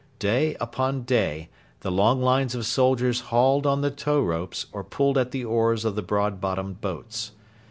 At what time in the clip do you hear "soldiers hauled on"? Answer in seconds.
2.65-3.81